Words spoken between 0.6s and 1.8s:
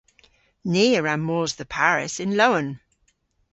Ni a wra mos dhe